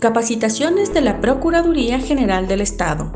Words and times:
Capacitaciones 0.00 0.92
de 0.92 1.00
la 1.00 1.20
Procuraduría 1.20 1.98
General 1.98 2.46
del 2.46 2.60
Estado. 2.60 3.12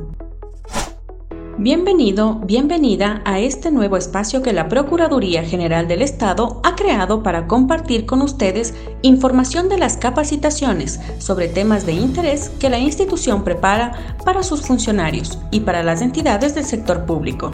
Bienvenido, 1.58 2.37
bienvenida 2.45 3.21
a 3.27 3.41
este 3.41 3.71
nuevo 3.71 3.97
espacio 3.97 4.43
que 4.43 4.53
la 4.54 4.68
Procuraduría 4.68 5.42
General 5.42 5.86
del 5.86 6.00
Estado 6.02 6.62
ha 6.64 6.76
creado 6.76 7.22
para 7.22 7.46
compartir 7.46 8.06
con 8.06 8.22
ustedes 8.22 8.75
información 9.02 9.68
de 9.68 9.77
las 9.77 9.96
capacitaciones 9.98 11.00
sobre 11.18 11.48
temas 11.48 11.84
de 11.84 11.93
interés 11.93 12.50
que 12.61 12.70
la 12.70 12.79
institución 12.79 13.45
prepara 13.45 14.16
para 14.24 14.42
sus 14.42 14.62
funcionarios 14.62 15.38
y 15.50 15.60
para 15.60 15.82
las 15.82 16.00
entidades 16.00 16.54
del 16.54 16.64
sector 16.64 17.04
público. 17.04 17.50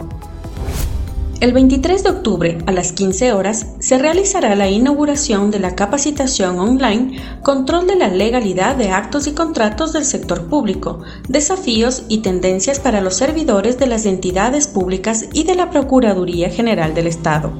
El 1.41 1.51
23 1.51 2.01
de 2.01 2.09
octubre 2.09 2.57
a 2.65 2.71
las 2.71 2.93
15 2.93 3.33
horas 3.33 3.75
se 3.79 3.97
realizará 3.97 4.55
la 4.55 4.69
inauguración 4.69 5.51
de 5.51 5.59
la 5.59 5.75
capacitación 5.75 6.59
online 6.59 7.19
Control 7.43 7.87
de 7.87 7.97
la 7.97 8.07
legalidad 8.07 8.77
de 8.77 8.91
actos 8.91 9.27
y 9.27 9.33
contratos 9.33 9.91
del 9.91 10.05
sector 10.05 10.47
público, 10.47 11.01
desafíos 11.27 12.05
y 12.07 12.21
tendencias 12.21 12.79
para 12.79 13.01
los 13.01 13.17
servidores 13.17 13.77
de 13.77 13.87
las 13.87 14.05
entidades 14.05 14.67
públicas 14.67 15.27
y 15.33 15.43
de 15.43 15.55
la 15.55 15.69
Procuraduría 15.71 16.49
General 16.49 16.93
del 16.93 17.07
Estado. 17.07 17.51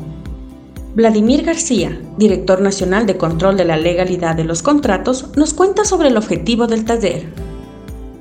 Vladimir 0.96 1.44
García, 1.44 2.00
director 2.18 2.62
nacional 2.62 3.06
de 3.06 3.18
control 3.18 3.58
de 3.58 3.66
la 3.66 3.76
legalidad 3.76 4.38
de 4.38 4.46
los 4.46 4.64
contratos, 4.64 5.36
nos 5.36 5.54
cuenta 5.54 5.84
sobre 5.84 6.08
el 6.08 6.16
objetivo 6.16 6.66
del 6.68 6.86
taller. 6.86 7.26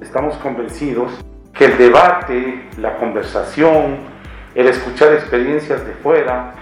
Estamos 0.02 0.34
convencidos 0.38 1.12
que 1.56 1.66
el 1.66 1.78
debate, 1.78 2.68
la 2.78 2.96
conversación, 2.98 4.13
el 4.54 4.68
escuchar 4.68 5.12
experiencias 5.14 5.84
de 5.86 5.92
fuera, 5.94 6.54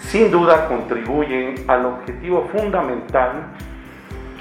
sin 0.00 0.30
duda 0.30 0.66
contribuyen 0.68 1.54
al 1.66 1.84
objetivo 1.86 2.48
fundamental 2.50 3.54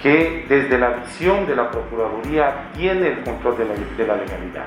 que 0.01 0.45
desde 0.47 0.77
la 0.77 0.91
visión 0.91 1.45
de 1.47 1.55
la 1.55 1.69
Procuraduría 1.71 2.71
tiene 2.75 3.07
el 3.07 3.23
control 3.23 3.57
de 3.57 3.65
la, 3.65 4.15
legalidad 4.15 4.65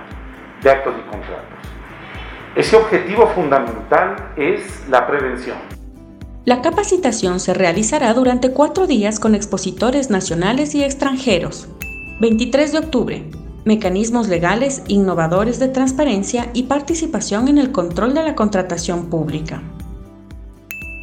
de 0.62 0.70
actos 0.70 0.94
y 0.98 1.10
contratos. 1.10 1.58
Ese 2.54 2.76
objetivo 2.76 3.28
fundamental 3.28 4.32
es 4.36 4.86
la 4.88 5.06
prevención. 5.06 5.56
La 6.44 6.62
capacitación 6.62 7.38
se 7.38 7.54
realizará 7.54 8.12
durante 8.12 8.50
cuatro 8.50 8.86
días 8.86 9.20
con 9.20 9.34
expositores 9.34 10.10
nacionales 10.10 10.74
y 10.74 10.82
extranjeros. 10.82 11.68
23 12.20 12.72
de 12.72 12.78
octubre, 12.78 13.24
mecanismos 13.64 14.28
legales 14.28 14.82
innovadores 14.88 15.58
de 15.58 15.68
transparencia 15.68 16.50
y 16.54 16.64
participación 16.64 17.48
en 17.48 17.58
el 17.58 17.72
control 17.72 18.14
de 18.14 18.22
la 18.22 18.34
contratación 18.34 19.06
pública. 19.06 19.62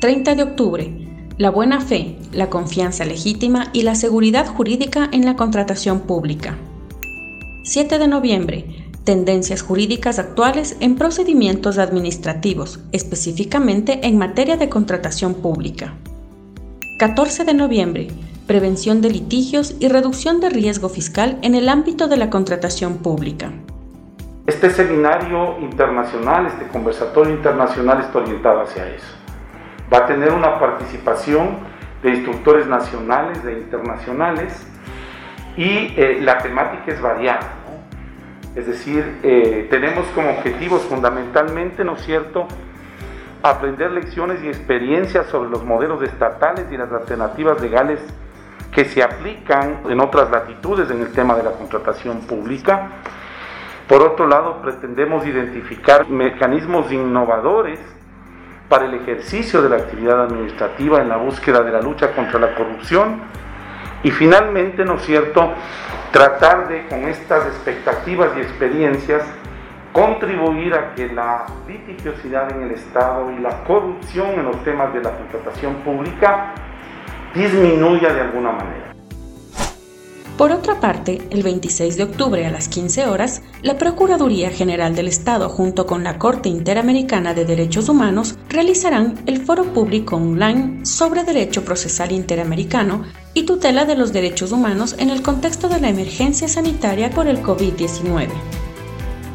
30 0.02 0.36
de 0.36 0.44
octubre. 0.44 1.08
La 1.38 1.52
buena 1.52 1.81
fe, 1.81 2.17
la 2.31 2.49
confianza 2.49 3.05
legítima 3.05 3.69
y 3.73 3.83
la 3.83 3.95
seguridad 3.95 4.47
jurídica 4.47 5.08
en 5.11 5.25
la 5.25 5.36
contratación 5.36 6.02
pública. 6.02 6.58
7 7.64 7.99
de 7.99 8.08
noviembre. 8.08 8.66
Tendencias 9.03 9.61
jurídicas 9.61 10.19
actuales 10.19 10.77
en 10.80 10.95
procedimientos 10.95 11.77
administrativos, 11.77 12.80
específicamente 12.92 14.08
en 14.08 14.17
materia 14.17 14.58
de 14.58 14.67
contratación 14.67 15.36
pública. 15.36 15.94
14 16.97 17.45
de 17.45 17.53
noviembre 17.53 18.08
prevención 18.47 19.01
de 19.01 19.09
litigios 19.09 19.75
y 19.79 19.89
reducción 19.89 20.39
de 20.39 20.49
riesgo 20.49 20.89
fiscal 20.89 21.37
en 21.41 21.53
el 21.53 21.67
ámbito 21.67 22.07
de 22.07 22.17
la 22.17 22.29
contratación 22.29 22.99
pública. 22.99 23.51
Este 24.47 24.69
seminario 24.69 25.59
internacional, 25.59 26.47
este 26.47 26.67
conversatorio 26.67 27.33
internacional 27.33 27.99
está 27.99 28.19
orientado 28.19 28.61
hacia 28.61 28.87
eso. 28.87 29.13
Va 29.93 29.99
a 29.99 30.05
tener 30.07 30.31
una 30.31 30.57
participación 30.57 31.57
de 32.01 32.11
instructores 32.11 32.65
nacionales, 32.65 33.43
de 33.43 33.53
internacionales, 33.53 34.65
y 35.57 35.93
eh, 35.97 36.19
la 36.21 36.37
temática 36.37 36.93
es 36.93 37.01
variada. 37.01 37.53
Es 38.55 38.67
decir, 38.67 39.19
eh, 39.23 39.67
tenemos 39.69 40.05
como 40.15 40.29
objetivos 40.29 40.83
fundamentalmente, 40.83 41.83
¿no 41.83 41.95
es 41.95 42.03
cierto?, 42.03 42.47
aprender 43.43 43.91
lecciones 43.91 44.41
y 44.43 44.47
experiencias 44.47 45.27
sobre 45.27 45.49
los 45.49 45.63
modelos 45.63 46.02
estatales 46.02 46.65
y 46.71 46.77
las 46.77 46.91
alternativas 46.91 47.61
legales 47.61 47.99
que 48.72 48.86
se 48.86 49.02
aplican 49.02 49.82
en 49.89 50.00
otras 50.00 50.30
latitudes 50.30 50.89
en 50.92 51.02
el 51.02 51.11
tema 51.11 51.36
de 51.36 51.44
la 51.44 51.52
contratación 51.52 52.20
pública. 52.22 52.89
Por 53.88 54.02
otro 54.02 54.28
lado, 54.28 54.61
pretendemos 54.61 55.26
identificar 55.26 56.08
mecanismos 56.10 56.92
innovadores 56.92 57.80
para 58.70 58.86
el 58.86 58.94
ejercicio 58.95 59.61
de 59.61 59.70
la 59.70 59.78
actividad 59.78 60.23
administrativa 60.23 61.02
en 61.02 61.10
la 61.10 61.17
búsqueda 61.17 61.64
de 61.64 61.72
la 61.72 61.82
lucha 61.82 62.14
contra 62.14 62.39
la 62.39 62.54
corrupción 62.54 63.22
y 64.04 64.11
finalmente, 64.11 64.86
¿no 64.86 64.95
es 64.95 65.04
cierto?, 65.04 65.54
tratar 66.11 66.67
de, 66.67 66.86
con 66.88 67.08
estas 67.08 67.48
expectativas 67.48 68.30
y 68.38 68.42
experiencias, 68.42 69.23
contribuir 69.92 70.73
a 70.73 70.94
que 70.94 71.08
la 71.08 71.45
litigiosidad 71.67 72.52
en 72.52 72.64
el 72.64 72.72
Estado 72.72 73.32
y 73.32 73.39
la 73.39 73.64
corrupción 73.64 74.32
en 74.32 74.45
los 74.45 74.64
temas 74.64 74.94
de 74.94 75.02
la 75.02 75.11
contratación 75.11 75.76
pública 75.78 76.54
disminuya 77.33 78.14
de 78.14 78.21
alguna 78.21 78.52
manera. 78.52 78.88
Por 80.38 80.52
otra 80.52 80.80
parte, 80.80 81.20
el 81.32 81.42
26 81.42 81.98
de 81.98 82.04
octubre 82.04 82.45
a 82.45 82.52
las 82.52 82.67
15 82.67 83.08
horas, 83.08 83.42
la 83.64 83.80
Procuraduría 83.80 84.52
General 84.52 84.95
del 84.95 85.08
Estado 85.08 85.49
junto 85.49 85.87
con 85.87 86.04
la 86.04 86.20
Corte 86.20 86.48
Interamericana 86.48 87.33
de 87.33 87.43
Derechos 87.43 87.89
Humanos 87.89 88.37
realizarán 88.48 89.16
el 89.26 89.43
foro 89.43 89.73
público 89.73 90.16
online 90.16 90.86
sobre 90.86 91.23
Derecho 91.23 91.66
Procesal 91.66 92.11
Interamericano 92.11 93.04
y 93.33 93.48
tutela 93.48 93.86
de 93.86 93.95
los 93.95 94.14
derechos 94.14 94.52
humanos 94.52 94.95
en 94.99 95.10
el 95.10 95.23
contexto 95.23 95.70
de 95.70 95.80
la 95.80 95.89
emergencia 95.89 96.48
sanitaria 96.48 97.10
por 97.10 97.26
el 97.26 97.42
COVID-19. 97.42 98.27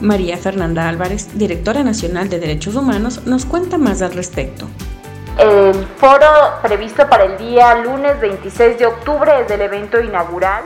María 0.01 0.37
Fernanda 0.37 0.89
Álvarez, 0.89 1.31
directora 1.35 1.83
nacional 1.83 2.29
de 2.29 2.39
Derechos 2.39 2.77
Humanos, 2.77 3.23
nos 3.27 3.45
cuenta 3.45 3.77
más 3.77 4.03
al 4.03 4.13
respecto. 4.13 4.69
El 5.39 5.87
foro 5.97 6.61
previsto 6.61 7.09
para 7.09 7.25
el 7.25 7.39
día 7.39 7.75
lunes 7.77 8.21
26 8.21 8.79
de 8.79 8.87
octubre 8.87 9.41
es 9.41 9.51
el 9.51 9.63
evento 9.63 9.99
inaugural 9.99 10.63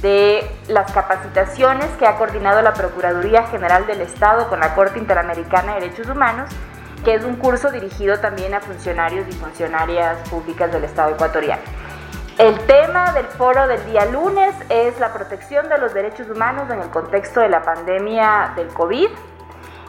de 0.00 0.48
las 0.68 0.92
capacitaciones 0.92 1.86
que 1.98 2.06
ha 2.06 2.16
coordinado 2.16 2.62
la 2.62 2.72
Procuraduría 2.72 3.48
General 3.48 3.86
del 3.86 4.00
Estado 4.00 4.48
con 4.48 4.60
la 4.60 4.74
Corte 4.76 4.98
Interamericana 5.00 5.74
de 5.74 5.80
Derechos 5.80 6.08
Humanos, 6.08 6.48
que 7.04 7.14
es 7.14 7.24
un 7.24 7.34
curso 7.36 7.72
dirigido 7.72 8.20
también 8.20 8.54
a 8.54 8.60
funcionarios 8.60 9.26
y 9.28 9.32
funcionarias 9.32 10.16
públicas 10.28 10.70
del 10.72 10.84
Estado 10.84 11.10
ecuatoriano. 11.10 11.62
El 12.38 12.58
tema 12.60 13.12
del 13.12 13.26
foro 13.26 13.66
del 13.66 13.84
día 13.86 14.06
lunes 14.06 14.54
es 14.68 14.98
la 15.00 15.12
protección 15.12 15.68
de 15.68 15.78
los 15.78 15.92
derechos 15.92 16.30
humanos 16.30 16.70
en 16.70 16.80
el 16.80 16.88
contexto 16.90 17.40
de 17.40 17.48
la 17.48 17.62
pandemia 17.62 18.52
del 18.54 18.68
COVID 18.68 19.08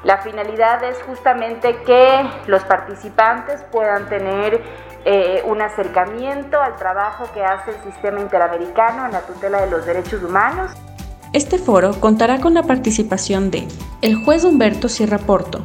la 0.03 0.17
finalidad 0.17 0.83
es 0.83 0.97
justamente 1.03 1.77
que 1.85 2.27
los 2.47 2.63
participantes 2.63 3.61
puedan 3.71 4.09
tener 4.09 4.61
eh, 5.05 5.43
un 5.45 5.61
acercamiento 5.61 6.59
al 6.59 6.75
trabajo 6.75 7.25
que 7.33 7.43
hace 7.43 7.71
el 7.71 7.91
sistema 7.91 8.19
interamericano 8.19 9.05
en 9.05 9.11
la 9.11 9.21
tutela 9.21 9.61
de 9.61 9.69
los 9.69 9.85
derechos 9.85 10.23
humanos. 10.23 10.71
Este 11.33 11.59
foro 11.59 11.93
contará 11.99 12.39
con 12.39 12.53
la 12.55 12.63
participación 12.63 13.51
de 13.51 13.67
el 14.01 14.15
juez 14.25 14.43
Humberto 14.43 14.89
Sierra 14.89 15.19
Porto, 15.19 15.61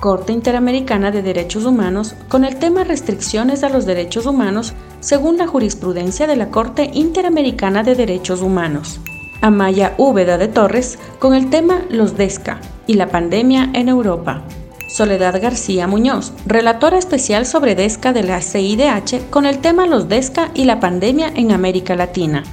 Corte 0.00 0.32
Interamericana 0.32 1.10
de 1.10 1.22
Derechos 1.22 1.66
Humanos, 1.66 2.16
con 2.28 2.44
el 2.44 2.58
tema 2.58 2.84
Restricciones 2.84 3.64
a 3.64 3.68
los 3.68 3.84
Derechos 3.84 4.26
Humanos 4.26 4.74
según 5.00 5.36
la 5.36 5.46
jurisprudencia 5.46 6.26
de 6.26 6.36
la 6.36 6.50
Corte 6.50 6.90
Interamericana 6.92 7.82
de 7.82 7.94
Derechos 7.94 8.40
Humanos. 8.40 8.98
Amaya 9.42 9.92
Úbeda 9.98 10.38
de 10.38 10.48
Torres 10.48 10.98
con 11.18 11.34
el 11.34 11.50
tema 11.50 11.82
Los 11.90 12.16
DESCA 12.16 12.60
y 12.86 12.94
la 12.94 13.08
pandemia 13.08 13.70
en 13.74 13.88
Europa. 13.88 14.42
Soledad 14.88 15.40
García 15.42 15.86
Muñoz, 15.86 16.32
relatora 16.46 16.98
especial 16.98 17.46
sobre 17.46 17.74
DESCA 17.74 18.12
de 18.12 18.22
la 18.22 18.40
CIDH 18.40 19.28
con 19.30 19.44
el 19.46 19.58
tema 19.58 19.86
Los 19.86 20.08
DESCA 20.08 20.50
y 20.54 20.64
la 20.64 20.78
pandemia 20.78 21.32
en 21.34 21.50
América 21.50 21.96
Latina. 21.96 22.44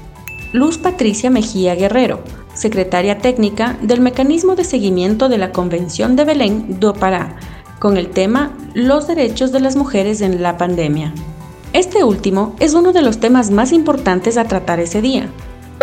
Luz 0.51 0.77
Patricia 0.77 1.29
Mejía 1.29 1.75
Guerrero, 1.75 2.23
secretaria 2.53 3.19
técnica 3.19 3.77
del 3.81 4.01
Mecanismo 4.01 4.55
de 4.55 4.63
Seguimiento 4.63 5.29
de 5.29 5.37
la 5.37 5.51
Convención 5.51 6.15
de 6.15 6.25
Belén 6.25 6.79
do 6.79 6.93
Pará, 6.93 7.35
con 7.79 7.97
el 7.97 8.09
tema 8.09 8.51
Los 8.73 9.07
derechos 9.07 9.51
de 9.51 9.59
las 9.59 9.75
mujeres 9.75 10.21
en 10.21 10.41
la 10.41 10.57
pandemia. 10.57 11.13
Este 11.73 12.03
último 12.03 12.55
es 12.59 12.73
uno 12.73 12.91
de 12.91 13.01
los 13.01 13.19
temas 13.19 13.49
más 13.49 13.71
importantes 13.71 14.37
a 14.37 14.45
tratar 14.45 14.79
ese 14.79 15.01
día, 15.01 15.29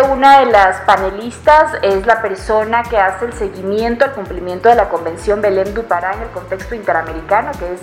una 0.05 0.39
de 0.39 0.45
las 0.47 0.81
panelistas 0.81 1.73
es 1.81 2.05
la 2.05 2.21
persona 2.21 2.83
que 2.83 2.97
hace 2.97 3.25
el 3.25 3.33
seguimiento 3.33 4.05
al 4.05 4.13
cumplimiento 4.13 4.69
de 4.69 4.75
la 4.75 4.89
Convención 4.89 5.41
Belém 5.41 5.73
do 5.73 5.83
Pará 5.83 6.13
en 6.13 6.21
el 6.21 6.29
contexto 6.29 6.75
interamericano, 6.75 7.51
que 7.59 7.73
es 7.73 7.81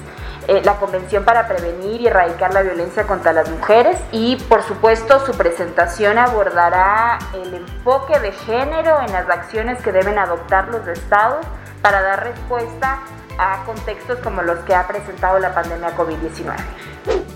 eh, 0.48 0.62
la 0.64 0.74
Convención 0.74 1.24
para 1.24 1.46
prevenir 1.46 2.00
y 2.00 2.06
erradicar 2.06 2.54
la 2.54 2.62
violencia 2.62 3.04
contra 3.04 3.32
las 3.32 3.50
mujeres. 3.50 3.98
Y 4.12 4.36
por 4.48 4.62
supuesto 4.62 5.24
su 5.26 5.32
presentación 5.32 6.16
abordará 6.18 7.18
el 7.34 7.54
enfoque 7.54 8.18
de 8.20 8.32
género 8.32 9.00
en 9.00 9.12
las 9.12 9.28
acciones 9.28 9.82
que 9.82 9.92
deben 9.92 10.18
adoptar 10.18 10.68
los 10.68 10.86
estados 10.86 11.44
para 11.82 12.02
dar 12.02 12.24
respuesta 12.24 13.00
a 13.38 13.62
contextos 13.66 14.18
como 14.20 14.42
los 14.42 14.60
que 14.60 14.74
ha 14.74 14.86
presentado 14.86 15.38
la 15.38 15.54
pandemia 15.54 15.94
COVID-19. 15.96 17.35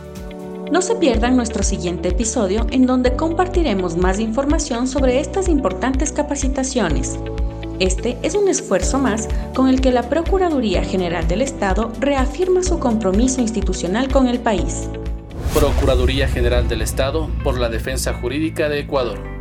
No 0.71 0.83
se 0.83 0.95
pierdan 0.95 1.35
nuestro 1.35 1.65
siguiente 1.65 2.11
episodio 2.11 2.65
en 2.71 2.87
donde 2.87 3.17
compartiremos 3.17 3.97
más 3.97 4.21
información 4.21 4.87
sobre 4.87 5.19
estas 5.19 5.49
importantes 5.49 6.13
capacitaciones. 6.13 7.19
Este 7.81 8.17
es 8.23 8.37
un 8.37 8.47
esfuerzo 8.47 9.01
más 9.01 9.29
con 9.53 9.69
el 9.69 9.81
que 9.81 9.91
la 9.91 10.09
Procuraduría 10.09 10.85
General 10.85 11.27
del 11.27 11.43
Estado 11.43 11.91
reafirma 11.99 12.63
su 12.63 12.79
compromiso 12.79 13.41
institucional 13.41 14.13
con 14.13 14.29
el 14.29 14.39
país. 14.39 14.89
Procuraduría 15.55 16.29
General 16.29 16.69
del 16.69 16.83
Estado 16.83 17.29
por 17.43 17.59
la 17.59 17.69
Defensa 17.69 18.15
Jurídica 18.15 18.69
de 18.69 18.79
Ecuador. 18.79 19.40